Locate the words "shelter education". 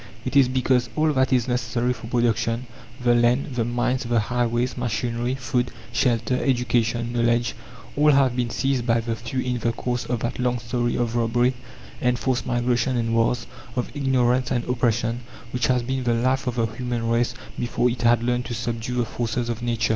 5.93-7.13